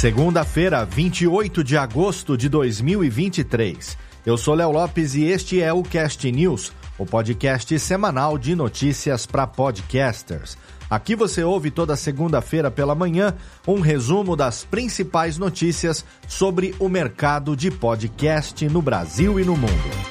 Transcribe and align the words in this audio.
Segunda-feira, 0.00 0.82
28 0.86 1.62
de 1.62 1.76
agosto 1.76 2.34
de 2.34 2.48
2023. 2.48 3.98
Eu 4.24 4.38
sou 4.38 4.54
Léo 4.54 4.70
Lopes 4.70 5.14
e 5.14 5.24
este 5.24 5.60
é 5.60 5.70
o 5.74 5.82
Cast 5.82 6.32
News, 6.32 6.72
o 6.96 7.04
podcast 7.04 7.78
semanal 7.78 8.38
de 8.38 8.54
notícias 8.54 9.26
para 9.26 9.46
podcasters. 9.46 10.56
Aqui 10.88 11.14
você 11.14 11.44
ouve 11.44 11.70
toda 11.70 11.96
segunda-feira 11.96 12.70
pela 12.70 12.94
manhã 12.94 13.34
um 13.68 13.80
resumo 13.80 14.34
das 14.34 14.64
principais 14.64 15.36
notícias 15.36 16.02
sobre 16.26 16.74
o 16.78 16.88
mercado 16.88 17.54
de 17.54 17.70
podcast 17.70 18.66
no 18.70 18.80
Brasil 18.80 19.38
e 19.38 19.44
no 19.44 19.54
mundo. 19.54 20.10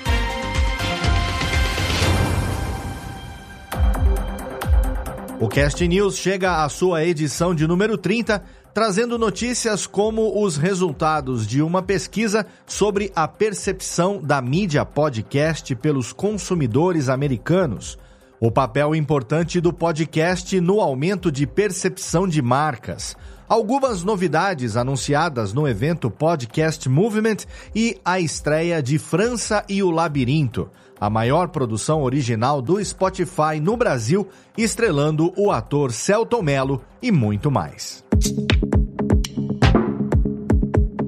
O 5.42 5.48
Cast 5.48 5.88
News 5.88 6.18
chega 6.18 6.66
à 6.66 6.68
sua 6.68 7.06
edição 7.06 7.56
de 7.56 7.66
número 7.66 7.98
30 7.98 8.44
trazendo 8.74 9.18
notícias 9.18 9.88
como 9.88 10.44
os 10.44 10.58
resultados 10.58 11.48
de 11.48 11.62
uma 11.62 11.82
pesquisa 11.82 12.46
sobre 12.66 13.12
a 13.16 13.28
percepção 13.28 14.22
da 14.22 14.42
mídia 14.42 14.86
podcast 14.86 15.76
pelos 15.76 16.14
consumidores 16.14 17.10
americanos, 17.10 17.98
o 18.40 18.52
papel 18.52 18.96
importante 18.96 19.60
do 19.60 19.74
podcast 19.74 20.60
no 20.62 20.80
aumento 20.80 21.32
de 21.32 21.46
percepção 21.46 22.28
de 22.28 22.42
marcas, 22.42 23.18
algumas 23.50 24.04
novidades 24.04 24.78
anunciadas 24.78 25.52
no 25.52 25.68
evento 25.68 26.10
Podcast 26.10 26.88
Movement 26.88 27.38
e 27.76 28.00
a 28.06 28.20
estreia 28.20 28.82
de 28.82 28.98
França 28.98 29.66
e 29.68 29.84
o 29.84 29.90
Labirinto, 29.90 30.70
a 31.00 31.10
maior 31.10 31.50
produção 31.50 32.04
original 32.04 32.62
do 32.62 32.84
Spotify 32.84 33.60
no 33.62 33.76
Brasil, 33.76 34.28
estrelando 34.58 35.34
o 35.36 35.52
ator 35.52 35.92
Celton 35.92 36.42
Mello 36.42 36.82
e 37.02 37.12
muito 37.12 37.50
mais. 37.50 38.09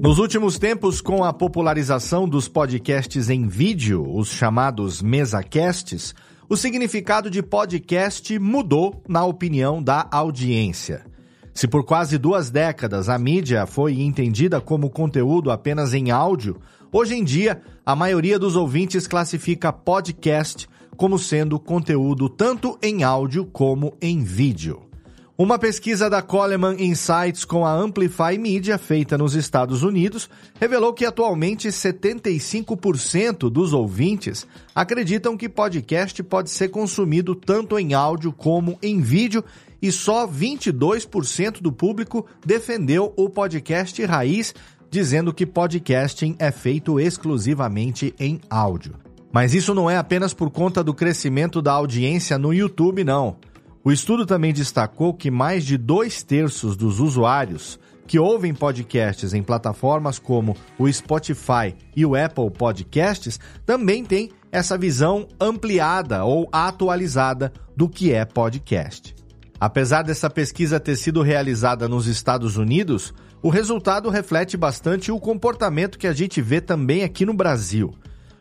Nos 0.02 0.18
últimos 0.18 0.58
tempos, 0.58 1.00
com 1.00 1.22
a 1.22 1.32
popularização 1.32 2.28
dos 2.28 2.48
podcasts 2.48 3.30
em 3.30 3.46
vídeo, 3.46 4.04
os 4.14 4.28
chamados 4.28 5.00
mesacasts, 5.00 6.14
o 6.48 6.56
significado 6.56 7.30
de 7.30 7.42
podcast 7.42 8.38
mudou 8.38 9.02
na 9.08 9.24
opinião 9.24 9.82
da 9.82 10.06
audiência. 10.10 11.06
Se 11.54 11.68
por 11.68 11.84
quase 11.84 12.18
duas 12.18 12.50
décadas 12.50 13.08
a 13.08 13.18
mídia 13.18 13.64
foi 13.64 14.00
entendida 14.00 14.60
como 14.60 14.90
conteúdo 14.90 15.50
apenas 15.50 15.94
em 15.94 16.10
áudio, 16.10 16.60
hoje 16.92 17.14
em 17.14 17.22
dia 17.24 17.62
a 17.86 17.96
maioria 17.96 18.38
dos 18.38 18.56
ouvintes 18.56 19.06
classifica 19.06 19.72
podcast 19.72 20.68
como 20.96 21.18
sendo 21.18 21.58
conteúdo 21.58 22.28
tanto 22.28 22.78
em 22.82 23.02
áudio 23.02 23.46
como 23.46 23.96
em 24.00 24.22
vídeo. 24.22 24.91
Uma 25.36 25.58
pesquisa 25.58 26.10
da 26.10 26.20
Coleman 26.20 26.76
Insights 26.78 27.46
com 27.46 27.64
a 27.64 27.72
Amplify 27.72 28.36
Media, 28.38 28.76
feita 28.76 29.16
nos 29.16 29.34
Estados 29.34 29.82
Unidos, 29.82 30.28
revelou 30.60 30.92
que 30.92 31.06
atualmente 31.06 31.68
75% 31.68 33.48
dos 33.48 33.72
ouvintes 33.72 34.46
acreditam 34.74 35.34
que 35.34 35.48
podcast 35.48 36.22
pode 36.22 36.50
ser 36.50 36.68
consumido 36.68 37.34
tanto 37.34 37.78
em 37.78 37.94
áudio 37.94 38.30
como 38.30 38.78
em 38.82 39.00
vídeo 39.00 39.42
e 39.80 39.90
só 39.90 40.28
22% 40.28 41.62
do 41.62 41.72
público 41.72 42.26
defendeu 42.44 43.14
o 43.16 43.30
podcast 43.30 44.04
raiz, 44.04 44.54
dizendo 44.90 45.32
que 45.32 45.46
podcasting 45.46 46.36
é 46.38 46.52
feito 46.52 47.00
exclusivamente 47.00 48.14
em 48.20 48.38
áudio. 48.50 48.96
Mas 49.32 49.54
isso 49.54 49.72
não 49.72 49.88
é 49.88 49.96
apenas 49.96 50.34
por 50.34 50.50
conta 50.50 50.84
do 50.84 50.92
crescimento 50.92 51.62
da 51.62 51.72
audiência 51.72 52.36
no 52.36 52.52
YouTube, 52.52 53.02
não. 53.02 53.38
O 53.84 53.90
estudo 53.90 54.24
também 54.24 54.52
destacou 54.52 55.12
que 55.12 55.30
mais 55.30 55.64
de 55.64 55.76
dois 55.76 56.22
terços 56.22 56.76
dos 56.76 57.00
usuários 57.00 57.80
que 58.06 58.18
ouvem 58.18 58.54
podcasts 58.54 59.34
em 59.34 59.42
plataformas 59.42 60.18
como 60.18 60.56
o 60.78 60.92
Spotify 60.92 61.74
e 61.96 62.06
o 62.06 62.14
Apple 62.14 62.50
Podcasts 62.50 63.40
também 63.66 64.04
têm 64.04 64.30
essa 64.52 64.78
visão 64.78 65.26
ampliada 65.40 66.24
ou 66.24 66.48
atualizada 66.52 67.52
do 67.76 67.88
que 67.88 68.12
é 68.12 68.24
podcast. 68.24 69.16
Apesar 69.58 70.02
dessa 70.02 70.30
pesquisa 70.30 70.78
ter 70.78 70.96
sido 70.96 71.22
realizada 71.22 71.88
nos 71.88 72.06
Estados 72.06 72.56
Unidos, 72.56 73.12
o 73.42 73.48
resultado 73.48 74.10
reflete 74.10 74.56
bastante 74.56 75.10
o 75.10 75.18
comportamento 75.18 75.98
que 75.98 76.06
a 76.06 76.12
gente 76.12 76.40
vê 76.40 76.60
também 76.60 77.02
aqui 77.02 77.24
no 77.24 77.34
Brasil. 77.34 77.94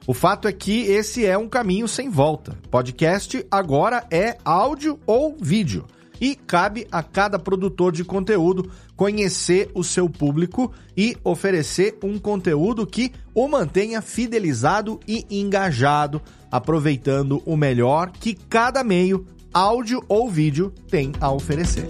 O 0.07 0.15
fato 0.15 0.47
é 0.47 0.51
que 0.51 0.81
esse 0.83 1.25
é 1.25 1.37
um 1.37 1.47
caminho 1.47 1.87
sem 1.87 2.09
volta. 2.09 2.57
Podcast 2.71 3.45
agora 3.51 4.03
é 4.09 4.35
áudio 4.43 4.99
ou 5.05 5.37
vídeo. 5.39 5.85
E 6.19 6.35
cabe 6.35 6.87
a 6.91 7.03
cada 7.03 7.37
produtor 7.37 7.91
de 7.91 8.03
conteúdo 8.03 8.69
conhecer 8.95 9.69
o 9.73 9.83
seu 9.83 10.09
público 10.09 10.71
e 10.95 11.15
oferecer 11.23 11.97
um 12.03 12.17
conteúdo 12.17 12.85
que 12.85 13.11
o 13.33 13.47
mantenha 13.47 14.01
fidelizado 14.01 14.99
e 15.07 15.25
engajado, 15.29 16.21
aproveitando 16.51 17.41
o 17.45 17.55
melhor 17.55 18.11
que 18.11 18.33
cada 18.33 18.83
meio, 18.83 19.25
áudio 19.53 20.03
ou 20.07 20.29
vídeo, 20.29 20.71
tem 20.89 21.11
a 21.19 21.31
oferecer. 21.31 21.85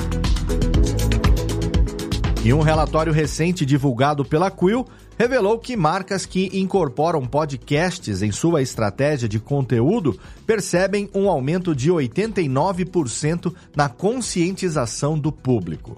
E 2.44 2.52
um 2.54 2.62
relatório 2.62 3.14
recente 3.14 3.66
divulgado 3.66 4.26
pela 4.26 4.50
Quill 4.50 4.86
revelou 5.22 5.60
que 5.60 5.78
marcas 5.78 6.26
que 6.26 6.50
incorporam 6.52 7.24
podcasts 7.28 8.24
em 8.24 8.32
sua 8.32 8.60
estratégia 8.60 9.30
de 9.30 9.40
conteúdo 9.40 10.20
percebem 10.48 11.08
um 11.14 11.30
aumento 11.30 11.76
de 11.76 11.92
89% 11.92 13.54
na 13.76 13.88
conscientização 13.88 15.20
do 15.20 15.32
público. 15.32 15.96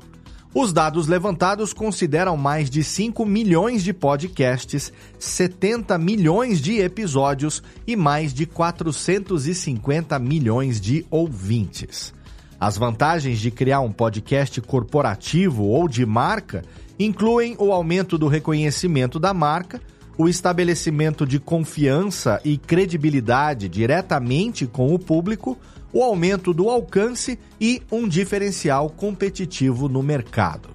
Os 0.53 0.73
dados 0.73 1.07
levantados 1.07 1.72
consideram 1.72 2.35
mais 2.35 2.69
de 2.69 2.83
5 2.83 3.25
milhões 3.25 3.81
de 3.81 3.94
podcasts, 3.94 4.91
70 5.17 5.97
milhões 5.97 6.59
de 6.59 6.81
episódios 6.81 7.63
e 7.88 7.95
mais 7.95 8.33
de 8.33 8.45
450 8.45 10.19
milhões 10.19 10.81
de 10.81 11.06
ouvintes. 11.09 12.13
As 12.59 12.78
vantagens 12.78 13.39
de 13.39 13.51
criar 13.51 13.79
um 13.79 13.91
podcast 13.91 14.59
corporativo 14.59 15.63
ou 15.63 15.88
de 15.88 16.06
marca 16.06 16.63
incluem 17.03 17.55
o 17.59 17.71
aumento 17.71 18.17
do 18.17 18.27
reconhecimento 18.27 19.19
da 19.19 19.33
marca, 19.33 19.81
o 20.17 20.27
estabelecimento 20.27 21.25
de 21.25 21.39
confiança 21.39 22.39
e 22.43 22.57
credibilidade 22.57 23.67
diretamente 23.67 24.65
com 24.65 24.93
o 24.93 24.99
público, 24.99 25.57
o 25.91 26.03
aumento 26.03 26.53
do 26.53 26.69
alcance 26.69 27.39
e 27.59 27.81
um 27.91 28.07
diferencial 28.07 28.89
competitivo 28.89 29.89
no 29.89 30.03
mercado. 30.03 30.72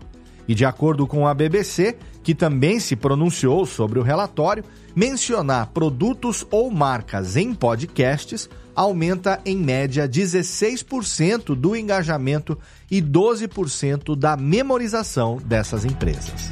E 0.49 0.55
de 0.55 0.65
acordo 0.65 1.07
com 1.07 1.27
a 1.27 1.35
BBC, 1.35 1.97
que 2.23 2.35
também 2.35 2.81
se 2.81 2.97
pronunciou 2.97 3.67
sobre 3.67 3.99
o 3.99 4.03
relatório, 4.03 4.65
mencionar 4.97 5.67
produtos 5.69 6.47
ou 6.51 6.71
marcas 6.71 7.37
em 7.37 7.53
podcasts 7.53 8.49
aumenta 8.75 9.41
em 9.45 9.57
média 9.57 10.09
16% 10.09 11.55
do 11.55 11.75
engajamento 11.77 12.57
e 12.91 13.03
12% 13.03 14.17
da 14.17 14.37
memorização 14.37 15.37
dessas 15.37 15.85
empresas. 15.85 16.49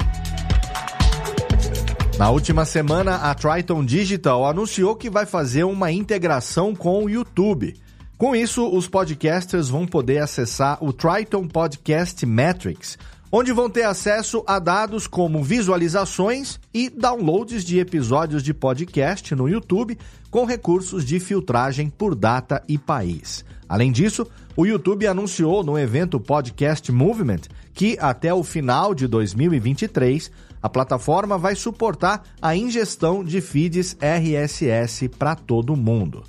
Na 2.17 2.29
última 2.29 2.65
semana, 2.65 3.15
a 3.15 3.33
Triton 3.33 3.85
Digital 3.85 4.45
anunciou 4.45 4.95
que 4.95 5.09
vai 5.09 5.25
fazer 5.25 5.63
uma 5.63 5.91
integração 5.91 6.75
com 6.75 7.05
o 7.05 7.09
YouTube. 7.09 7.75
Com 8.17 8.35
isso, 8.35 8.67
os 8.67 8.87
podcasters 8.87 9.69
vão 9.69 9.85
poder 9.85 10.17
acessar 10.17 10.83
o 10.83 10.91
Triton 10.91 11.47
Podcast 11.47 12.25
Metrics, 12.25 12.97
onde 13.31 13.51
vão 13.51 13.69
ter 13.69 13.83
acesso 13.83 14.43
a 14.47 14.59
dados 14.59 15.07
como 15.07 15.43
visualizações 15.43 16.59
e 16.73 16.89
downloads 16.89 17.63
de 17.63 17.79
episódios 17.79 18.41
de 18.41 18.53
podcast 18.53 19.35
no 19.35 19.49
YouTube 19.49 19.97
com 20.29 20.45
recursos 20.45 21.05
de 21.05 21.19
filtragem 21.19 21.89
por 21.89 22.15
data 22.15 22.63
e 22.67 22.77
país. 22.77 23.43
Além 23.67 23.91
disso, 23.91 24.25
o 24.55 24.65
YouTube 24.65 25.05
anunciou 25.05 25.63
no 25.63 25.77
evento 25.77 26.19
Podcast 26.19 26.91
Movement 26.91 27.41
que 27.73 27.97
até 27.99 28.33
o 28.33 28.43
final 28.43 28.95
de 28.95 29.07
2023 29.07 30.31
a 30.61 30.69
plataforma 30.69 31.37
vai 31.37 31.55
suportar 31.55 32.23
a 32.41 32.55
ingestão 32.55 33.23
de 33.23 33.39
feeds 33.41 33.95
RSS 34.01 35.09
para 35.09 35.35
todo 35.35 35.75
mundo. 35.75 36.23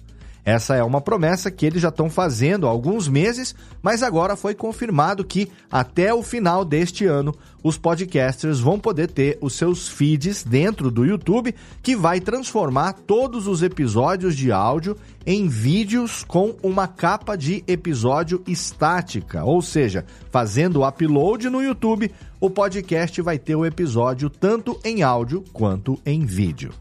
Essa 0.49 0.77
é 0.77 0.83
uma 0.83 1.03
promessa 1.03 1.51
que 1.51 1.67
eles 1.67 1.83
já 1.83 1.91
estão 1.91 2.09
fazendo 2.09 2.67
há 2.67 2.71
alguns 2.71 3.07
meses, 3.07 3.55
mas 3.83 4.03
agora 4.03 4.35
foi 4.35 4.55
confirmado 4.55 5.23
que 5.23 5.51
até 5.71 6.15
o 6.15 6.23
final 6.23 6.65
deste 6.65 7.05
ano 7.05 7.35
os 7.63 7.77
podcasters 7.77 8.59
vão 8.59 8.81
poder 8.81 9.11
ter 9.11 9.37
os 9.43 9.53
seus 9.53 9.91
feeds 9.91 10.43
dentro 10.43 10.91
do 10.91 11.05
YouTube, 11.05 11.55
que 11.83 11.95
vai 11.95 12.19
transformar 12.19 12.95
todos 12.95 13.47
os 13.47 13.63
episódios 13.63 14.35
de 14.35 14.51
áudio 14.51 14.97
em 15.27 15.49
vídeos 15.49 16.25
com 16.25 16.57
uma 16.63 16.89
capa 16.89 17.37
de 17.37 17.63
episódio 17.67 18.43
estática, 18.47 19.45
ou 19.45 19.61
seja, 19.61 20.07
fazendo 20.31 20.81
o 20.81 20.89
upload 20.89 21.51
no 21.51 21.63
YouTube, 21.63 22.11
o 22.41 22.49
podcast 22.49 23.21
vai 23.21 23.39
ter 23.39 23.55
o 23.55 23.67
episódio 23.67 24.31
tanto 24.31 24.81
em 24.83 25.03
áudio 25.03 25.45
quanto 25.53 26.01
em 26.07 26.25
vídeo. 26.25 26.73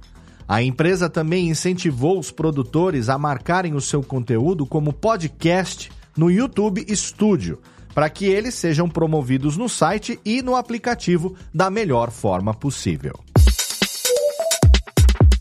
A 0.47 0.63
empresa 0.63 1.09
também 1.09 1.49
incentivou 1.49 2.17
os 2.17 2.31
produtores 2.31 3.09
a 3.09 3.17
marcarem 3.17 3.73
o 3.73 3.81
seu 3.81 4.01
conteúdo 4.01 4.65
como 4.65 4.93
podcast 4.93 5.91
no 6.15 6.31
YouTube 6.31 6.85
Studio, 6.95 7.59
para 7.93 8.09
que 8.09 8.25
eles 8.25 8.55
sejam 8.55 8.87
promovidos 8.87 9.57
no 9.57 9.67
site 9.67 10.17
e 10.23 10.41
no 10.41 10.55
aplicativo 10.55 11.35
da 11.53 11.69
melhor 11.69 12.11
forma 12.11 12.53
possível. 12.53 13.19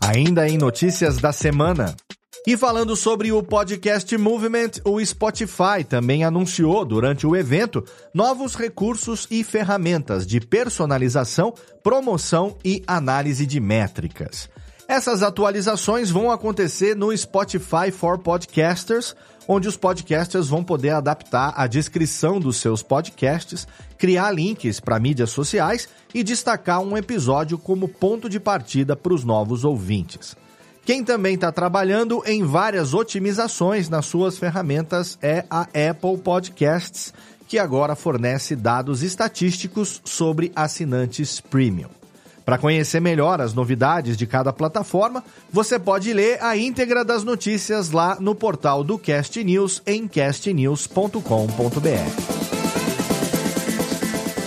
Ainda 0.00 0.48
em 0.48 0.58
notícias 0.58 1.18
da 1.18 1.32
semana. 1.32 1.94
E 2.44 2.56
falando 2.56 2.96
sobre 2.96 3.32
o 3.32 3.42
Podcast 3.42 4.16
Movement, 4.16 4.70
o 4.84 5.04
Spotify 5.04 5.84
também 5.88 6.24
anunciou 6.24 6.84
durante 6.84 7.26
o 7.26 7.34
evento 7.36 7.84
novos 8.14 8.54
recursos 8.54 9.26
e 9.30 9.44
ferramentas 9.44 10.26
de 10.26 10.40
personalização, 10.40 11.52
promoção 11.82 12.56
e 12.64 12.82
análise 12.86 13.44
de 13.46 13.60
métricas. 13.60 14.48
Essas 14.88 15.20
atualizações 15.20 16.10
vão 16.10 16.30
acontecer 16.30 16.94
no 16.94 17.16
Spotify 17.16 17.90
for 17.90 18.18
Podcasters, 18.18 19.16
onde 19.48 19.66
os 19.66 19.76
podcasters 19.76 20.46
vão 20.46 20.62
poder 20.62 20.90
adaptar 20.90 21.52
a 21.56 21.66
descrição 21.66 22.38
dos 22.38 22.58
seus 22.58 22.84
podcasts, 22.84 23.66
criar 23.98 24.30
links 24.30 24.78
para 24.78 25.00
mídias 25.00 25.30
sociais 25.30 25.88
e 26.14 26.22
destacar 26.22 26.80
um 26.80 26.96
episódio 26.96 27.58
como 27.58 27.88
ponto 27.88 28.28
de 28.28 28.38
partida 28.38 28.94
para 28.94 29.12
os 29.12 29.24
novos 29.24 29.64
ouvintes. 29.64 30.36
Quem 30.84 31.02
também 31.02 31.34
está 31.34 31.50
trabalhando 31.50 32.22
em 32.24 32.44
várias 32.44 32.94
otimizações 32.94 33.88
nas 33.88 34.06
suas 34.06 34.38
ferramentas 34.38 35.18
é 35.20 35.44
a 35.50 35.62
Apple 35.62 36.16
Podcasts, 36.22 37.12
que 37.48 37.58
agora 37.58 37.96
fornece 37.96 38.54
dados 38.54 39.02
estatísticos 39.02 40.00
sobre 40.04 40.52
assinantes 40.54 41.40
premium. 41.40 41.90
Para 42.46 42.58
conhecer 42.58 43.00
melhor 43.00 43.40
as 43.40 43.52
novidades 43.52 44.16
de 44.16 44.24
cada 44.24 44.52
plataforma, 44.52 45.24
você 45.52 45.80
pode 45.80 46.12
ler 46.12 46.40
a 46.40 46.56
íntegra 46.56 47.04
das 47.04 47.24
notícias 47.24 47.90
lá 47.90 48.18
no 48.20 48.36
portal 48.36 48.84
do 48.84 48.96
Cast 48.96 49.42
News 49.42 49.82
em 49.84 50.06
castnews.com.br. 50.06 51.22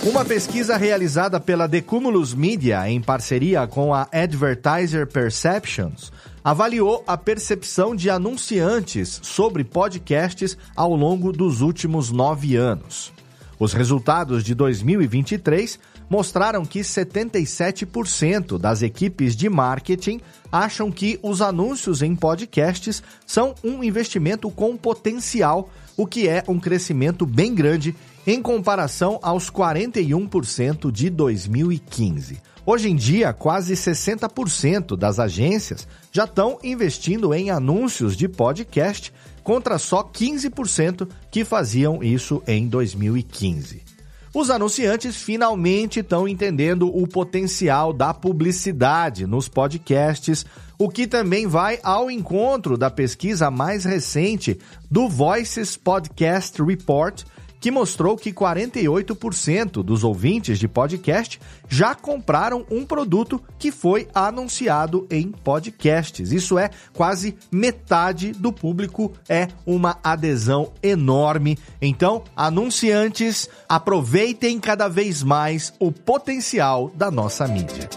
Uma 0.08 0.24
pesquisa 0.24 0.78
realizada 0.78 1.38
pela 1.38 1.68
Decumulus 1.68 2.32
Media 2.32 2.88
em 2.88 3.02
parceria 3.02 3.66
com 3.66 3.92
a 3.92 4.08
Advertiser 4.10 5.06
Perceptions 5.06 6.10
avaliou 6.42 7.04
a 7.06 7.18
percepção 7.18 7.94
de 7.94 8.08
anunciantes 8.08 9.20
sobre 9.22 9.62
podcasts 9.62 10.56
ao 10.74 10.96
longo 10.96 11.32
dos 11.32 11.60
últimos 11.60 12.10
nove 12.10 12.56
anos. 12.56 13.12
Os 13.58 13.74
resultados 13.74 14.42
de 14.42 14.54
2023 14.54 15.78
mostraram 16.10 16.64
que 16.66 16.80
77% 16.80 18.58
das 18.58 18.82
equipes 18.82 19.36
de 19.36 19.48
marketing 19.48 20.20
acham 20.50 20.90
que 20.90 21.20
os 21.22 21.40
anúncios 21.40 22.02
em 22.02 22.16
podcasts 22.16 23.00
são 23.24 23.54
um 23.62 23.84
investimento 23.84 24.50
com 24.50 24.76
potencial, 24.76 25.70
o 25.96 26.04
que 26.04 26.28
é 26.28 26.42
um 26.48 26.58
crescimento 26.58 27.24
bem 27.24 27.54
grande 27.54 27.94
em 28.26 28.42
comparação 28.42 29.20
aos 29.22 29.48
41% 29.48 30.90
de 30.90 31.08
2015. 31.08 32.42
Hoje 32.66 32.90
em 32.90 32.96
dia, 32.96 33.32
quase 33.32 33.74
60% 33.74 34.96
das 34.96 35.18
agências 35.18 35.88
já 36.12 36.24
estão 36.24 36.58
investindo 36.62 37.32
em 37.32 37.50
anúncios 37.50 38.16
de 38.16 38.28
podcast, 38.28 39.12
contra 39.42 39.78
só 39.78 40.02
15% 40.02 41.08
que 41.30 41.44
faziam 41.44 42.02
isso 42.02 42.42
em 42.46 42.68
2015. 42.68 43.89
Os 44.32 44.48
anunciantes 44.48 45.16
finalmente 45.16 45.98
estão 45.98 46.28
entendendo 46.28 46.86
o 46.86 47.04
potencial 47.04 47.92
da 47.92 48.14
publicidade 48.14 49.26
nos 49.26 49.48
podcasts, 49.48 50.46
o 50.78 50.88
que 50.88 51.04
também 51.04 51.48
vai 51.48 51.80
ao 51.82 52.08
encontro 52.08 52.78
da 52.78 52.88
pesquisa 52.88 53.50
mais 53.50 53.84
recente 53.84 54.56
do 54.88 55.08
Voices 55.08 55.76
Podcast 55.76 56.62
Report, 56.62 57.24
que 57.60 57.70
mostrou 57.70 58.16
que 58.16 58.32
48% 58.32 59.82
dos 59.82 60.02
ouvintes 60.02 60.58
de 60.58 60.66
podcast 60.66 61.38
já 61.68 61.94
compraram 61.94 62.64
um 62.70 62.84
produto 62.86 63.40
que 63.58 63.70
foi 63.70 64.08
anunciado 64.14 65.06
em 65.10 65.30
podcasts. 65.30 66.32
Isso 66.32 66.58
é 66.58 66.70
quase 66.94 67.36
metade 67.52 68.32
do 68.32 68.50
público, 68.52 69.12
é 69.28 69.48
uma 69.66 69.98
adesão 70.02 70.72
enorme. 70.82 71.58
Então, 71.80 72.24
anunciantes, 72.34 73.48
aproveitem 73.68 74.58
cada 74.58 74.88
vez 74.88 75.22
mais 75.22 75.72
o 75.78 75.92
potencial 75.92 76.90
da 76.94 77.10
nossa 77.10 77.46
mídia. 77.46 77.88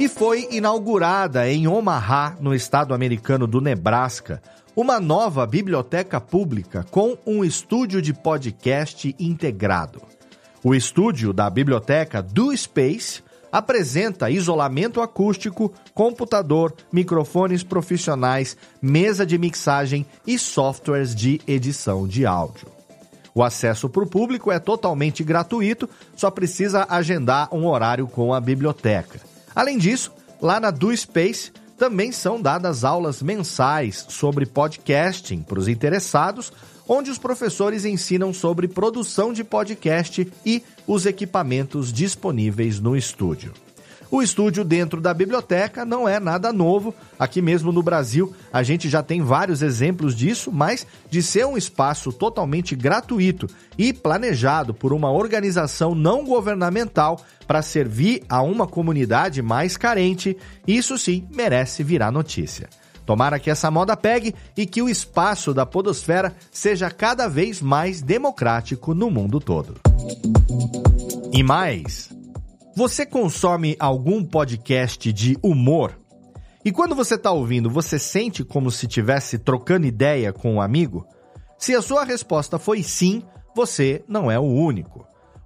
E 0.00 0.08
foi 0.08 0.48
inaugurada 0.50 1.46
em 1.46 1.68
Omaha, 1.68 2.34
no 2.40 2.54
estado 2.54 2.94
americano 2.94 3.46
do 3.46 3.60
Nebraska, 3.60 4.40
uma 4.74 5.00
nova 5.00 5.46
biblioteca 5.46 6.20
pública 6.20 6.86
com 6.90 7.16
um 7.26 7.44
estúdio 7.44 8.00
de 8.00 8.12
podcast 8.12 9.14
integrado. 9.18 10.00
O 10.62 10.74
estúdio 10.74 11.32
da 11.32 11.48
biblioteca 11.48 12.22
do 12.22 12.56
Space 12.56 13.22
apresenta 13.50 14.30
isolamento 14.30 15.00
acústico, 15.00 15.72
computador, 15.92 16.74
microfones 16.92 17.62
profissionais, 17.62 18.56
mesa 18.80 19.26
de 19.26 19.36
mixagem 19.38 20.06
e 20.26 20.38
softwares 20.38 21.14
de 21.14 21.40
edição 21.46 22.06
de 22.06 22.24
áudio. 22.24 22.68
O 23.34 23.42
acesso 23.42 23.88
para 23.88 24.02
o 24.02 24.08
público 24.08 24.50
é 24.50 24.58
totalmente 24.58 25.24
gratuito, 25.24 25.88
só 26.16 26.30
precisa 26.30 26.86
agendar 26.88 27.48
um 27.54 27.66
horário 27.66 28.06
com 28.06 28.34
a 28.34 28.40
biblioteca. 28.40 29.20
Além 29.54 29.78
disso, 29.78 30.12
lá 30.40 30.60
na 30.60 30.70
Do 30.70 30.96
Space 30.96 31.52
também 31.80 32.12
são 32.12 32.38
dadas 32.38 32.84
aulas 32.84 33.22
mensais 33.22 34.04
sobre 34.10 34.44
podcasting 34.44 35.40
para 35.40 35.58
os 35.58 35.66
interessados, 35.66 36.52
onde 36.86 37.10
os 37.10 37.16
professores 37.16 37.86
ensinam 37.86 38.34
sobre 38.34 38.68
produção 38.68 39.32
de 39.32 39.42
podcast 39.42 40.30
e 40.44 40.62
os 40.86 41.06
equipamentos 41.06 41.90
disponíveis 41.90 42.78
no 42.78 42.94
estúdio. 42.94 43.54
O 44.10 44.20
estúdio 44.20 44.64
dentro 44.64 45.00
da 45.00 45.14
biblioteca 45.14 45.84
não 45.84 46.08
é 46.08 46.18
nada 46.18 46.52
novo. 46.52 46.92
Aqui 47.16 47.40
mesmo 47.40 47.70
no 47.70 47.82
Brasil, 47.82 48.34
a 48.52 48.62
gente 48.62 48.88
já 48.88 49.02
tem 49.02 49.22
vários 49.22 49.62
exemplos 49.62 50.16
disso, 50.16 50.50
mas 50.52 50.84
de 51.08 51.22
ser 51.22 51.46
um 51.46 51.56
espaço 51.56 52.12
totalmente 52.12 52.74
gratuito 52.74 53.46
e 53.78 53.92
planejado 53.92 54.74
por 54.74 54.92
uma 54.92 55.12
organização 55.12 55.94
não 55.94 56.24
governamental 56.24 57.20
para 57.46 57.62
servir 57.62 58.22
a 58.28 58.42
uma 58.42 58.66
comunidade 58.66 59.40
mais 59.42 59.76
carente, 59.76 60.36
isso 60.66 60.98
sim 60.98 61.26
merece 61.32 61.84
virar 61.84 62.10
notícia. 62.10 62.68
Tomara 63.06 63.38
que 63.38 63.50
essa 63.50 63.70
moda 63.70 63.96
pegue 63.96 64.34
e 64.56 64.66
que 64.66 64.82
o 64.82 64.88
espaço 64.88 65.54
da 65.54 65.64
Podosfera 65.64 66.34
seja 66.50 66.90
cada 66.90 67.28
vez 67.28 67.60
mais 67.60 68.02
democrático 68.02 68.94
no 68.94 69.10
mundo 69.10 69.40
todo. 69.40 69.76
E 71.32 71.42
mais. 71.42 72.19
Você 72.76 73.04
consome 73.04 73.76
algum 73.80 74.24
podcast 74.24 75.12
de 75.12 75.36
humor? 75.42 75.98
E 76.64 76.70
quando 76.70 76.94
você 76.94 77.16
está 77.16 77.32
ouvindo, 77.32 77.68
você 77.68 77.98
sente 77.98 78.44
como 78.44 78.70
se 78.70 78.86
estivesse 78.86 79.38
trocando 79.38 79.88
ideia 79.88 80.32
com 80.32 80.54
um 80.54 80.60
amigo? 80.60 81.04
Se 81.58 81.74
a 81.74 81.82
sua 81.82 82.04
resposta 82.04 82.60
foi 82.60 82.84
sim, 82.84 83.24
você 83.56 84.04
não 84.06 84.30
é 84.30 84.38
o 84.38 84.44
único. 84.44 85.04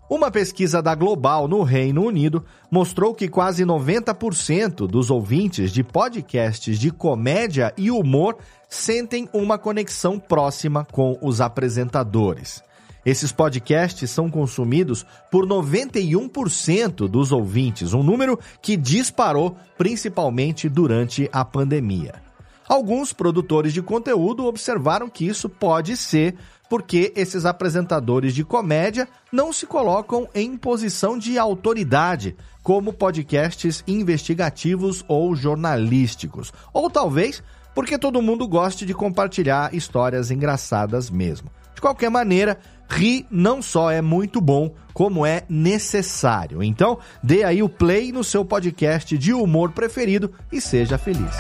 Uma 0.09 0.31
pesquisa 0.31 0.83
da 0.83 0.95
Global 0.95 1.49
no 1.49 1.63
Reino 1.63 2.05
Unido 2.05 2.45
mostrou 2.71 3.15
que 3.15 3.27
quase 3.27 3.65
90% 3.65 4.87
dos 4.87 5.11
ouvintes 5.11 5.73
de 5.73 5.83
podcasts 5.83 6.79
de 6.79 6.91
comédia 6.91 7.73
e 7.75 7.91
humor 7.91 8.37
sentem 8.69 9.31
uma 9.33 9.57
conexão 9.57 10.19
próxima 10.19 10.87
com 10.93 11.19
os 11.23 11.41
apresentadores. 11.41 12.63
Esses 13.05 13.33
podcasts 13.33 14.11
são 14.11 14.31
consumidos 14.31 15.05
por 15.31 15.47
91% 15.47 17.09
dos 17.09 17.33
ouvintes, 17.33 17.93
um 17.93 18.03
número 18.03 18.39
que 18.63 18.77
disparou 18.77 19.57
principalmente 19.77 20.69
durante 20.69 21.29
a 21.33 21.45
pandemia. 21.45 22.23
Alguns 22.67 23.13
produtores 23.13 23.75
de 23.75 23.83
conteúdo 23.83 24.47
observaram 24.47 25.09
que 25.11 25.27
isso 25.27 25.49
pode 25.51 25.97
ser 25.97 26.35
porque 26.69 27.13
esses 27.15 27.45
apresentadores 27.45 28.35
de 28.35 28.43
comédia 28.43 29.07
não 29.31 29.53
se 29.53 29.67
colocam 29.67 30.27
em 30.35 30.57
posição 30.57 31.19
de 31.19 31.39
autoridade, 31.39 32.35
como 32.63 32.95
podcasts 32.95 33.85
investigativos 33.87 35.05
ou 35.07 35.37
jornalísticos. 35.37 36.53
Ou 36.73 36.89
talvez 36.89 37.43
porque 37.75 37.99
todo 37.99 38.23
mundo 38.23 38.49
gosta 38.49 38.87
de 38.87 38.95
compartilhar 38.95 39.75
histórias 39.75 40.31
engraçadas 40.31 41.11
mesmo. 41.11 41.51
Qualquer 41.85 42.09
maneira, 42.09 42.57
rir 42.89 43.27
não 43.31 43.61
só 43.61 43.91
é 43.91 44.01
muito 44.01 44.41
bom, 44.41 44.73
como 44.95 45.27
é 45.27 45.43
necessário. 45.51 46.63
Então, 46.63 46.99
dê 47.23 47.45
aí 47.45 47.63
o 47.63 47.69
play 47.69 48.11
no 48.11 48.25
seu 48.25 48.43
podcast 48.43 49.19
de 49.19 49.35
humor 49.35 49.71
preferido 49.71 50.33
e 50.51 50.63
seja 50.63 50.97
feliz. 50.97 51.37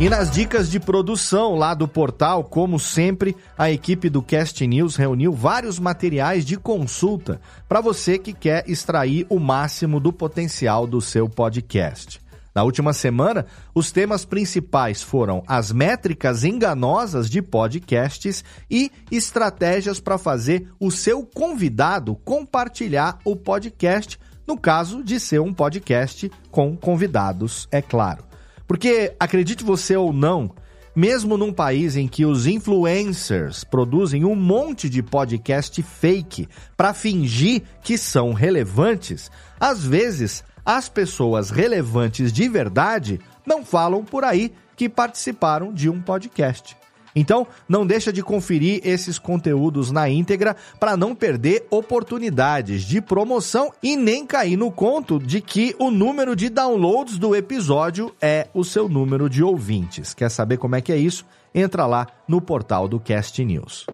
E 0.00 0.08
nas 0.08 0.32
dicas 0.32 0.68
de 0.68 0.80
produção 0.80 1.54
lá 1.54 1.74
do 1.74 1.86
portal, 1.86 2.42
como 2.42 2.76
sempre, 2.76 3.36
a 3.56 3.70
equipe 3.70 4.10
do 4.10 4.20
Cast 4.20 4.66
News 4.66 4.96
reuniu 4.96 5.32
vários 5.32 5.78
materiais 5.78 6.44
de 6.44 6.56
consulta 6.56 7.40
para 7.68 7.80
você 7.80 8.18
que 8.18 8.32
quer 8.32 8.68
extrair 8.68 9.24
o 9.30 9.38
máximo 9.38 10.00
do 10.00 10.12
potencial 10.12 10.88
do 10.88 11.00
seu 11.00 11.28
podcast. 11.28 12.21
Na 12.54 12.62
última 12.64 12.92
semana, 12.92 13.46
os 13.74 13.90
temas 13.90 14.24
principais 14.24 15.02
foram 15.02 15.42
as 15.46 15.72
métricas 15.72 16.44
enganosas 16.44 17.30
de 17.30 17.40
podcasts 17.40 18.44
e 18.70 18.90
estratégias 19.10 19.98
para 19.98 20.18
fazer 20.18 20.68
o 20.78 20.90
seu 20.90 21.24
convidado 21.24 22.14
compartilhar 22.14 23.18
o 23.24 23.34
podcast, 23.34 24.18
no 24.46 24.58
caso 24.58 25.02
de 25.02 25.18
ser 25.18 25.40
um 25.40 25.54
podcast 25.54 26.30
com 26.50 26.76
convidados, 26.76 27.66
é 27.70 27.80
claro. 27.80 28.24
Porque, 28.66 29.14
acredite 29.18 29.64
você 29.64 29.96
ou 29.96 30.12
não, 30.12 30.54
mesmo 30.94 31.38
num 31.38 31.52
país 31.52 31.96
em 31.96 32.06
que 32.06 32.26
os 32.26 32.46
influencers 32.46 33.64
produzem 33.64 34.26
um 34.26 34.34
monte 34.34 34.90
de 34.90 35.02
podcast 35.02 35.82
fake 35.82 36.48
para 36.76 36.92
fingir 36.92 37.62
que 37.82 37.96
são 37.96 38.34
relevantes, 38.34 39.30
às 39.58 39.84
vezes 39.84 40.44
as 40.64 40.88
pessoas 40.88 41.50
relevantes 41.50 42.32
de 42.32 42.48
verdade 42.48 43.20
não 43.46 43.64
falam 43.64 44.04
por 44.04 44.24
aí 44.24 44.52
que 44.76 44.88
participaram 44.88 45.72
de 45.72 45.88
um 45.88 46.00
podcast. 46.00 46.76
Então, 47.14 47.46
não 47.68 47.86
deixa 47.86 48.12
de 48.12 48.22
conferir 48.22 48.80
esses 48.84 49.18
conteúdos 49.18 49.90
na 49.90 50.08
íntegra 50.08 50.56
para 50.80 50.96
não 50.96 51.14
perder 51.14 51.66
oportunidades 51.70 52.84
de 52.84 53.02
promoção 53.02 53.70
e 53.82 53.96
nem 53.96 54.24
cair 54.24 54.56
no 54.56 54.72
conto 54.72 55.18
de 55.18 55.40
que 55.40 55.76
o 55.78 55.90
número 55.90 56.34
de 56.34 56.48
downloads 56.48 57.18
do 57.18 57.36
episódio 57.36 58.14
é 58.20 58.48
o 58.54 58.64
seu 58.64 58.88
número 58.88 59.28
de 59.28 59.42
ouvintes. 59.42 60.14
Quer 60.14 60.30
saber 60.30 60.56
como 60.56 60.74
é 60.74 60.80
que 60.80 60.92
é 60.92 60.96
isso? 60.96 61.26
Entra 61.54 61.84
lá 61.84 62.06
no 62.26 62.40
portal 62.40 62.88
do 62.88 62.98
Cast 62.98 63.44
News. 63.44 63.84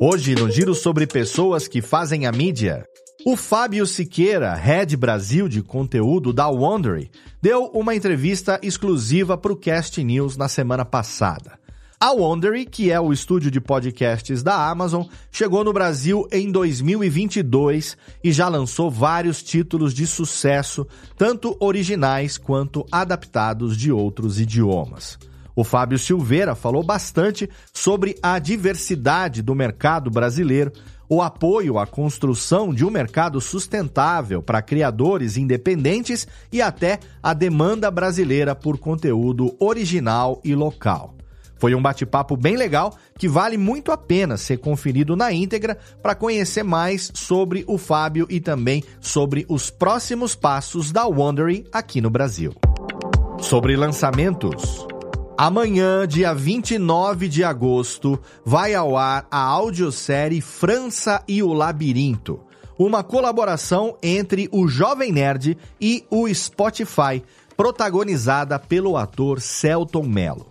Hoje, 0.00 0.34
no 0.34 0.50
giro 0.50 0.74
sobre 0.74 1.06
pessoas 1.06 1.68
que 1.68 1.80
fazem 1.80 2.26
a 2.26 2.32
mídia, 2.32 2.84
o 3.26 3.36
Fábio 3.36 3.86
Siqueira, 3.86 4.54
Head 4.54 4.98
Brasil 4.98 5.48
de 5.48 5.62
conteúdo 5.62 6.30
da 6.30 6.46
Wondery, 6.46 7.10
deu 7.40 7.70
uma 7.72 7.94
entrevista 7.94 8.60
exclusiva 8.62 9.38
para 9.38 9.50
o 9.50 9.56
Cast 9.56 10.04
News 10.04 10.36
na 10.36 10.46
semana 10.46 10.84
passada. 10.84 11.58
A 11.98 12.12
Wondery, 12.12 12.66
que 12.66 12.90
é 12.90 13.00
o 13.00 13.14
estúdio 13.14 13.50
de 13.50 13.62
podcasts 13.62 14.42
da 14.42 14.68
Amazon, 14.68 15.06
chegou 15.32 15.64
no 15.64 15.72
Brasil 15.72 16.28
em 16.30 16.52
2022 16.52 17.96
e 18.22 18.30
já 18.30 18.46
lançou 18.46 18.90
vários 18.90 19.42
títulos 19.42 19.94
de 19.94 20.06
sucesso, 20.06 20.86
tanto 21.16 21.56
originais 21.60 22.36
quanto 22.36 22.84
adaptados 22.92 23.74
de 23.74 23.90
outros 23.90 24.38
idiomas. 24.38 25.18
O 25.56 25.62
Fábio 25.62 25.98
Silveira 25.98 26.54
falou 26.54 26.82
bastante 26.82 27.48
sobre 27.72 28.16
a 28.20 28.38
diversidade 28.38 29.40
do 29.40 29.54
mercado 29.54 30.10
brasileiro, 30.10 30.72
o 31.08 31.22
apoio 31.22 31.78
à 31.78 31.86
construção 31.86 32.72
de 32.72 32.84
um 32.84 32.90
mercado 32.90 33.40
sustentável 33.40 34.42
para 34.42 34.62
criadores 34.62 35.36
independentes 35.36 36.26
e 36.52 36.62
até 36.62 36.98
a 37.22 37.34
demanda 37.34 37.90
brasileira 37.90 38.54
por 38.54 38.78
conteúdo 38.78 39.54
original 39.58 40.40
e 40.44 40.54
local. 40.54 41.14
Foi 41.56 41.74
um 41.74 41.80
bate-papo 41.80 42.36
bem 42.36 42.56
legal 42.56 42.94
que 43.18 43.28
vale 43.28 43.56
muito 43.56 43.90
a 43.90 43.96
pena 43.96 44.36
ser 44.36 44.58
conferido 44.58 45.16
na 45.16 45.32
íntegra 45.32 45.78
para 46.02 46.14
conhecer 46.14 46.62
mais 46.62 47.10
sobre 47.14 47.64
o 47.66 47.78
Fábio 47.78 48.26
e 48.28 48.40
também 48.40 48.84
sobre 49.00 49.46
os 49.48 49.70
próximos 49.70 50.34
passos 50.34 50.92
da 50.92 51.06
Wondery 51.06 51.64
aqui 51.72 52.00
no 52.00 52.10
Brasil. 52.10 52.52
Sobre 53.40 53.76
lançamentos. 53.76 54.93
Amanhã, 55.36 56.06
dia 56.06 56.32
29 56.32 57.28
de 57.28 57.42
agosto, 57.42 58.20
vai 58.44 58.72
ao 58.72 58.96
ar 58.96 59.26
a 59.28 59.40
audiosérie 59.40 60.40
França 60.40 61.24
e 61.26 61.42
o 61.42 61.52
Labirinto, 61.52 62.38
uma 62.78 63.02
colaboração 63.02 63.98
entre 64.00 64.48
o 64.52 64.68
Jovem 64.68 65.10
Nerd 65.10 65.58
e 65.80 66.04
o 66.08 66.32
Spotify, 66.32 67.20
protagonizada 67.56 68.60
pelo 68.60 68.96
ator 68.96 69.40
Celton 69.40 70.04
Mello. 70.04 70.46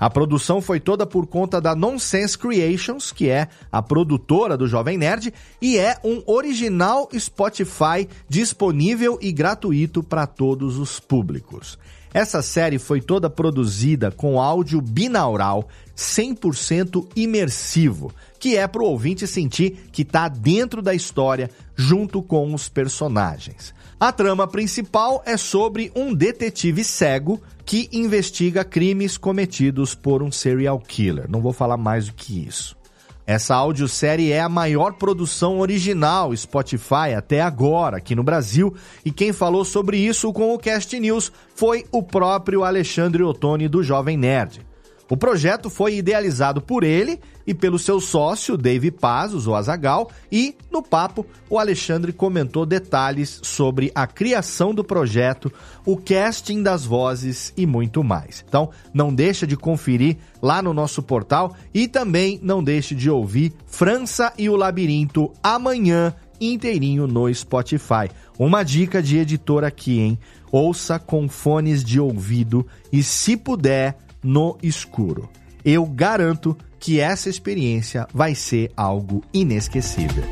A 0.00 0.08
produção 0.08 0.62
foi 0.62 0.80
toda 0.80 1.06
por 1.06 1.26
conta 1.26 1.60
da 1.60 1.76
Nonsense 1.76 2.36
Creations, 2.36 3.12
que 3.12 3.28
é 3.28 3.48
a 3.70 3.82
produtora 3.82 4.56
do 4.56 4.66
Jovem 4.66 4.96
Nerd, 4.96 5.32
e 5.60 5.78
é 5.78 5.98
um 6.02 6.22
original 6.26 7.06
Spotify 7.16 8.08
disponível 8.28 9.18
e 9.20 9.30
gratuito 9.30 10.02
para 10.02 10.26
todos 10.26 10.78
os 10.78 10.98
públicos. 10.98 11.78
Essa 12.14 12.42
série 12.42 12.78
foi 12.78 13.00
toda 13.00 13.30
produzida 13.30 14.10
com 14.10 14.40
áudio 14.40 14.80
binaural 14.80 15.68
100% 15.96 17.08
imersivo, 17.16 18.12
que 18.38 18.56
é 18.56 18.66
para 18.66 18.82
o 18.82 18.86
ouvinte 18.86 19.26
sentir 19.26 19.88
que 19.90 20.02
está 20.02 20.28
dentro 20.28 20.82
da 20.82 20.94
história 20.94 21.50
junto 21.74 22.22
com 22.22 22.52
os 22.52 22.68
personagens. 22.68 23.74
A 23.98 24.10
trama 24.10 24.48
principal 24.48 25.22
é 25.24 25.36
sobre 25.36 25.92
um 25.94 26.12
detetive 26.12 26.82
cego 26.84 27.40
que 27.64 27.88
investiga 27.92 28.64
crimes 28.64 29.16
cometidos 29.16 29.94
por 29.94 30.22
um 30.22 30.32
serial 30.32 30.80
killer. 30.80 31.30
Não 31.30 31.40
vou 31.40 31.52
falar 31.52 31.76
mais 31.76 32.06
do 32.06 32.14
que 32.14 32.46
isso. 32.46 32.76
Essa 33.26 33.54
audiosérie 33.54 34.32
é 34.32 34.40
a 34.40 34.48
maior 34.48 34.94
produção 34.94 35.60
original 35.60 36.36
Spotify 36.36 37.14
até 37.16 37.40
agora 37.40 37.98
aqui 37.98 38.16
no 38.16 38.22
Brasil 38.22 38.74
e 39.04 39.12
quem 39.12 39.32
falou 39.32 39.64
sobre 39.64 39.96
isso 39.96 40.32
com 40.32 40.52
o 40.52 40.58
Cast 40.58 40.98
News 40.98 41.30
foi 41.54 41.84
o 41.92 42.02
próprio 42.02 42.64
Alexandre 42.64 43.22
Ottoni 43.22 43.68
do 43.68 43.82
Jovem 43.82 44.16
Nerd. 44.16 44.71
O 45.08 45.16
projeto 45.16 45.68
foi 45.68 45.96
idealizado 45.96 46.60
por 46.60 46.84
ele 46.84 47.20
e 47.46 47.52
pelo 47.52 47.78
seu 47.78 48.00
sócio, 48.00 48.56
Dave 48.56 48.90
Pazos, 48.90 49.46
o 49.46 49.54
Azagal, 49.54 50.10
e 50.30 50.54
no 50.70 50.82
papo 50.82 51.26
o 51.50 51.58
Alexandre 51.58 52.12
comentou 52.12 52.64
detalhes 52.64 53.40
sobre 53.42 53.90
a 53.94 54.06
criação 54.06 54.74
do 54.74 54.84
projeto, 54.84 55.52
o 55.84 55.96
casting 55.96 56.62
das 56.62 56.84
vozes 56.84 57.52
e 57.56 57.66
muito 57.66 58.02
mais. 58.02 58.44
Então, 58.48 58.70
não 58.94 59.14
deixa 59.14 59.46
de 59.46 59.56
conferir 59.56 60.16
lá 60.40 60.62
no 60.62 60.72
nosso 60.72 61.02
portal 61.02 61.54
e 61.74 61.88
também 61.88 62.38
não 62.42 62.62
deixe 62.62 62.94
de 62.94 63.10
ouvir 63.10 63.52
França 63.66 64.32
e 64.38 64.48
o 64.48 64.56
Labirinto 64.56 65.32
amanhã 65.42 66.14
inteirinho 66.40 67.06
no 67.06 67.32
Spotify. 67.32 68.10
Uma 68.38 68.62
dica 68.62 69.02
de 69.02 69.18
editor 69.18 69.64
aqui, 69.64 70.00
hein? 70.00 70.18
Ouça 70.50 70.98
com 70.98 71.28
fones 71.28 71.84
de 71.84 72.00
ouvido 72.00 72.66
e, 72.92 73.02
se 73.02 73.36
puder, 73.36 73.96
no 74.22 74.56
escuro. 74.62 75.28
Eu 75.64 75.86
garanto 75.86 76.56
que 76.78 76.98
essa 76.98 77.28
experiência 77.28 78.06
vai 78.12 78.34
ser 78.34 78.72
algo 78.76 79.22
inesquecível. 79.32 80.24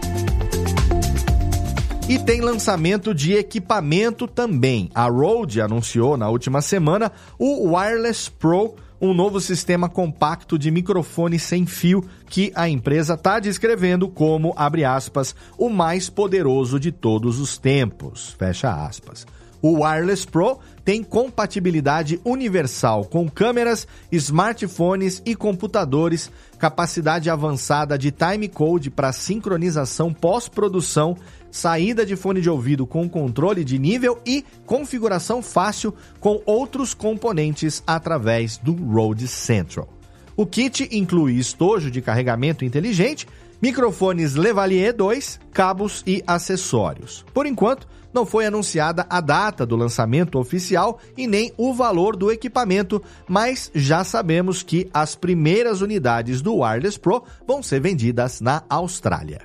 E 2.08 2.18
tem 2.18 2.40
lançamento 2.40 3.14
de 3.14 3.34
equipamento 3.34 4.26
também. 4.26 4.90
A 4.92 5.06
Rode 5.06 5.60
anunciou 5.60 6.16
na 6.16 6.28
última 6.28 6.60
semana 6.60 7.12
o 7.38 7.68
Wireless 7.72 8.28
Pro, 8.28 8.74
um 9.00 9.14
novo 9.14 9.40
sistema 9.40 9.88
compacto 9.88 10.58
de 10.58 10.72
microfone 10.72 11.38
sem 11.38 11.64
fio 11.66 12.04
que 12.26 12.50
a 12.56 12.68
empresa 12.68 13.14
está 13.14 13.38
descrevendo 13.38 14.08
como, 14.08 14.52
abre 14.56 14.84
aspas, 14.84 15.36
o 15.56 15.70
mais 15.70 16.10
poderoso 16.10 16.80
de 16.80 16.90
todos 16.90 17.38
os 17.38 17.56
tempos. 17.56 18.34
Fecha 18.36 18.72
aspas. 18.84 19.24
O 19.62 19.84
Wireless 19.84 20.26
Pro 20.26 20.58
tem 20.84 21.02
compatibilidade 21.02 22.20
universal 22.24 23.04
com 23.04 23.28
câmeras, 23.28 23.86
smartphones 24.10 25.22
e 25.24 25.34
computadores, 25.34 26.30
capacidade 26.58 27.28
avançada 27.28 27.98
de 27.98 28.10
timecode 28.10 28.90
para 28.90 29.12
sincronização 29.12 30.12
pós-produção, 30.12 31.16
saída 31.50 32.04
de 32.04 32.16
fone 32.16 32.40
de 32.40 32.48
ouvido 32.48 32.86
com 32.86 33.08
controle 33.08 33.64
de 33.64 33.78
nível 33.78 34.20
e 34.24 34.44
configuração 34.64 35.42
fácil 35.42 35.94
com 36.18 36.40
outros 36.46 36.94
componentes 36.94 37.82
através 37.86 38.56
do 38.56 38.72
Rode 38.72 39.26
Central. 39.28 39.88
O 40.36 40.46
kit 40.46 40.88
inclui 40.90 41.34
estojo 41.34 41.90
de 41.90 42.00
carregamento 42.00 42.64
inteligente, 42.64 43.26
microfones 43.60 44.34
Lavalier 44.34 44.94
2, 44.94 45.38
cabos 45.52 46.02
e 46.06 46.22
acessórios. 46.26 47.26
Por 47.34 47.44
enquanto, 47.44 47.86
não 48.12 48.26
foi 48.26 48.46
anunciada 48.46 49.06
a 49.08 49.20
data 49.20 49.64
do 49.64 49.76
lançamento 49.76 50.38
oficial 50.38 50.98
e 51.16 51.26
nem 51.26 51.52
o 51.56 51.72
valor 51.72 52.16
do 52.16 52.30
equipamento, 52.30 53.02
mas 53.28 53.70
já 53.74 54.04
sabemos 54.04 54.62
que 54.62 54.88
as 54.92 55.14
primeiras 55.14 55.80
unidades 55.80 56.40
do 56.42 56.56
Wireless 56.56 56.98
Pro 56.98 57.24
vão 57.46 57.62
ser 57.62 57.80
vendidas 57.80 58.40
na 58.40 58.62
Austrália. 58.68 59.40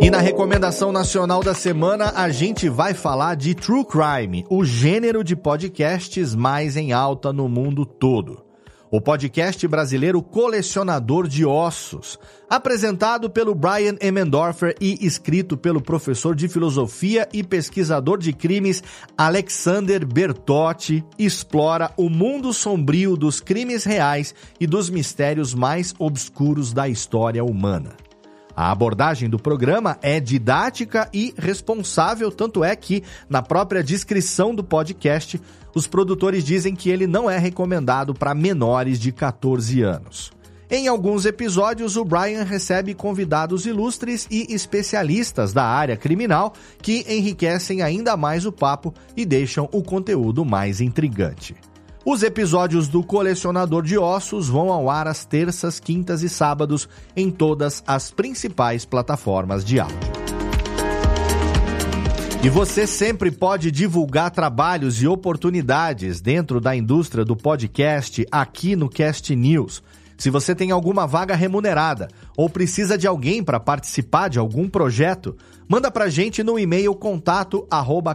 E 0.00 0.10
na 0.10 0.18
recomendação 0.18 0.90
nacional 0.90 1.44
da 1.44 1.54
semana, 1.54 2.12
a 2.16 2.28
gente 2.28 2.68
vai 2.68 2.92
falar 2.92 3.36
de 3.36 3.54
True 3.54 3.84
Crime, 3.84 4.44
o 4.50 4.64
gênero 4.64 5.22
de 5.22 5.36
podcasts 5.36 6.34
mais 6.34 6.76
em 6.76 6.92
alta 6.92 7.32
no 7.32 7.48
mundo 7.48 7.86
todo. 7.86 8.51
O 8.94 9.00
podcast 9.00 9.66
brasileiro 9.66 10.22
Colecionador 10.22 11.26
de 11.26 11.46
Ossos, 11.46 12.18
apresentado 12.46 13.30
pelo 13.30 13.54
Brian 13.54 13.96
Emendorfer 14.02 14.76
e 14.78 14.98
escrito 15.00 15.56
pelo 15.56 15.80
professor 15.80 16.36
de 16.36 16.46
filosofia 16.46 17.26
e 17.32 17.42
pesquisador 17.42 18.18
de 18.18 18.34
crimes 18.34 18.82
Alexander 19.16 20.04
Bertotti, 20.04 21.02
explora 21.18 21.90
o 21.96 22.10
mundo 22.10 22.52
sombrio 22.52 23.16
dos 23.16 23.40
crimes 23.40 23.84
reais 23.84 24.34
e 24.60 24.66
dos 24.66 24.90
mistérios 24.90 25.54
mais 25.54 25.94
obscuros 25.98 26.74
da 26.74 26.86
história 26.86 27.42
humana. 27.42 27.96
A 28.54 28.70
abordagem 28.70 29.28
do 29.30 29.38
programa 29.38 29.98
é 30.02 30.20
didática 30.20 31.08
e 31.12 31.34
responsável, 31.36 32.30
tanto 32.30 32.62
é 32.62 32.76
que, 32.76 33.02
na 33.28 33.42
própria 33.42 33.82
descrição 33.82 34.54
do 34.54 34.62
podcast, 34.62 35.40
os 35.74 35.86
produtores 35.86 36.44
dizem 36.44 36.74
que 36.74 36.90
ele 36.90 37.06
não 37.06 37.30
é 37.30 37.38
recomendado 37.38 38.14
para 38.14 38.34
menores 38.34 38.98
de 39.00 39.10
14 39.10 39.82
anos. 39.82 40.30
Em 40.70 40.88
alguns 40.88 41.26
episódios, 41.26 41.96
o 41.96 42.04
Brian 42.04 42.44
recebe 42.44 42.94
convidados 42.94 43.66
ilustres 43.66 44.26
e 44.30 44.54
especialistas 44.54 45.52
da 45.52 45.64
área 45.64 45.98
criminal 45.98 46.54
que 46.80 47.04
enriquecem 47.06 47.82
ainda 47.82 48.16
mais 48.16 48.46
o 48.46 48.52
papo 48.52 48.94
e 49.14 49.26
deixam 49.26 49.68
o 49.70 49.82
conteúdo 49.82 50.46
mais 50.46 50.80
intrigante. 50.80 51.54
Os 52.04 52.24
episódios 52.24 52.88
do 52.88 53.00
Colecionador 53.04 53.84
de 53.84 53.96
Ossos 53.96 54.48
vão 54.48 54.72
ao 54.72 54.90
ar 54.90 55.06
às 55.06 55.24
terças, 55.24 55.78
quintas 55.78 56.24
e 56.24 56.28
sábados 56.28 56.88
em 57.14 57.30
todas 57.30 57.80
as 57.86 58.10
principais 58.10 58.84
plataformas 58.84 59.64
de 59.64 59.78
áudio. 59.78 59.96
E 62.42 62.48
você 62.48 62.88
sempre 62.88 63.30
pode 63.30 63.70
divulgar 63.70 64.32
trabalhos 64.32 65.00
e 65.00 65.06
oportunidades 65.06 66.20
dentro 66.20 66.60
da 66.60 66.74
indústria 66.74 67.24
do 67.24 67.36
podcast 67.36 68.26
aqui 68.32 68.74
no 68.74 68.88
Cast 68.88 69.36
News. 69.36 69.80
Se 70.22 70.30
você 70.30 70.54
tem 70.54 70.70
alguma 70.70 71.04
vaga 71.04 71.34
remunerada 71.34 72.06
ou 72.36 72.48
precisa 72.48 72.96
de 72.96 73.08
alguém 73.08 73.42
para 73.42 73.58
participar 73.58 74.28
de 74.28 74.38
algum 74.38 74.68
projeto, 74.68 75.36
manda 75.68 75.90
para 75.90 76.08
gente 76.08 76.44
no 76.44 76.60
e-mail 76.60 76.94
contato 76.94 77.66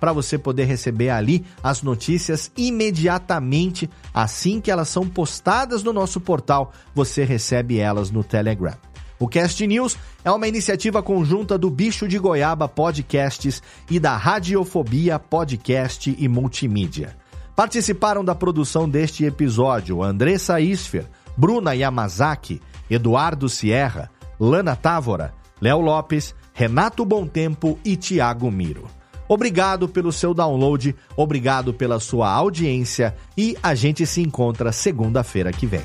para 0.00 0.12
você 0.12 0.36
poder 0.36 0.64
receber 0.64 1.10
ali 1.10 1.44
as 1.62 1.82
notícias 1.82 2.50
imediatamente 2.56 3.88
assim 4.12 4.60
que 4.60 4.72
elas 4.72 4.88
são 4.88 5.08
postadas 5.08 5.84
no 5.84 5.92
nosso 5.92 6.20
portal, 6.20 6.72
você 6.92 7.22
recebe 7.22 7.78
elas 7.78 8.10
no 8.10 8.24
Telegram. 8.24 8.74
O 9.20 9.28
Cast 9.28 9.64
News 9.64 9.96
é 10.24 10.32
uma 10.32 10.48
iniciativa 10.48 11.00
conjunta 11.00 11.56
do 11.56 11.70
Bicho 11.70 12.08
de 12.08 12.18
Goiaba 12.18 12.66
Podcasts 12.66 13.62
e 13.88 14.00
da 14.00 14.16
Radiofobia 14.16 15.16
Podcast 15.16 16.12
e 16.18 16.26
Multimídia. 16.26 17.19
Participaram 17.60 18.24
da 18.24 18.34
produção 18.34 18.88
deste 18.88 19.26
episódio 19.26 20.02
Andressa 20.02 20.58
Isfer, 20.58 21.04
Bruna 21.36 21.74
Yamazaki, 21.74 22.58
Eduardo 22.88 23.50
Sierra, 23.50 24.10
Lana 24.40 24.74
Távora, 24.74 25.34
Léo 25.60 25.78
Lopes, 25.78 26.34
Renato 26.54 27.06
Tempo 27.30 27.78
e 27.84 27.96
Tiago 27.96 28.50
Miro. 28.50 28.86
Obrigado 29.28 29.86
pelo 29.86 30.10
seu 30.10 30.32
download, 30.32 30.96
obrigado 31.14 31.74
pela 31.74 32.00
sua 32.00 32.30
audiência 32.30 33.14
e 33.36 33.54
a 33.62 33.74
gente 33.74 34.06
se 34.06 34.22
encontra 34.22 34.72
segunda-feira 34.72 35.52
que 35.52 35.66
vem. 35.66 35.84